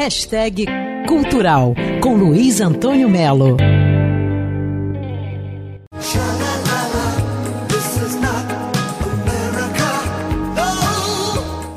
[0.00, 0.64] Hashtag
[1.06, 3.58] Cultural com Luiz Antônio Melo.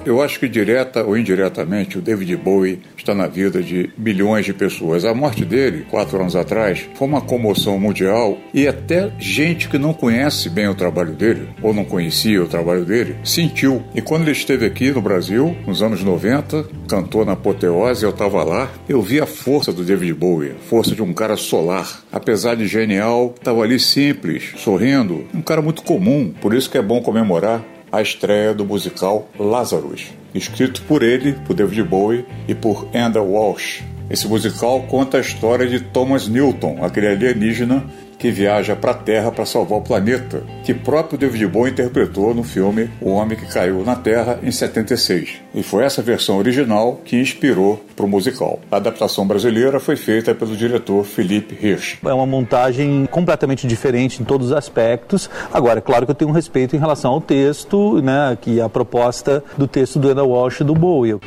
[0.05, 4.53] Eu acho que direta ou indiretamente o David Bowie está na vida de milhões de
[4.53, 5.06] pessoas.
[5.06, 9.94] A morte dele, quatro anos atrás, foi uma comoção mundial e até gente que não
[9.94, 13.81] conhece bem o trabalho dele, ou não conhecia o trabalho dele, sentiu.
[13.96, 18.44] E quando ele esteve aqui no Brasil, nos anos 90, cantou na apoteose, eu estava
[18.44, 22.04] lá, eu vi a força do David Bowie, a força de um cara solar.
[22.12, 26.81] Apesar de genial, estava ali simples, sorrindo, um cara muito comum, por isso que é
[26.81, 32.88] bom comemorar a estreia do musical Lazarus, escrito por ele, por David Bowie e por
[32.91, 33.84] Enda Walsh.
[34.13, 37.84] Esse musical conta a história de Thomas Newton, aquele alienígena
[38.20, 42.44] que viaja para a Terra para salvar o planeta, que próprio David Bowie interpretou no
[42.44, 45.41] filme O Homem que Caiu na Terra em 76.
[45.55, 48.59] E foi essa versão original que inspirou para o musical.
[48.71, 51.98] A adaptação brasileira foi feita pelo diretor Felipe Hirsch.
[52.05, 55.27] É uma montagem completamente diferente em todos os aspectos.
[55.52, 58.63] Agora, é claro que eu tenho um respeito em relação ao texto, né, que é
[58.63, 61.20] a proposta do texto do Anna Walsh e do Bowie.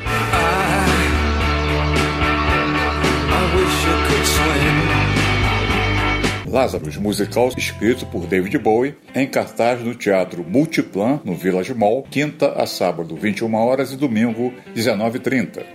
[6.56, 12.52] Lazarus, musical escrito por David Bowie, em cartaz no Teatro Multiplan, no Village Mall, quinta
[12.52, 15.66] a sábado, 21 horas e domingo, 19h30.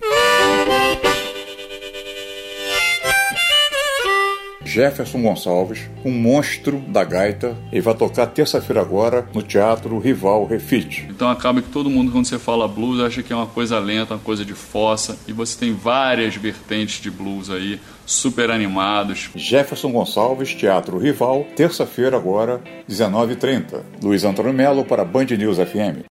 [4.72, 11.08] Jefferson Gonçalves, um monstro da gaita, e vai tocar terça-feira agora no Teatro Rival Refit.
[11.10, 14.14] Então acaba que todo mundo, quando você fala blues, acha que é uma coisa lenta,
[14.14, 19.30] uma coisa de fossa, e você tem várias vertentes de blues aí, super animados.
[19.36, 23.82] Jefferson Gonçalves, Teatro Rival, terça-feira agora, 19h30.
[24.02, 26.11] Luiz Antônio Melo para Band News FM.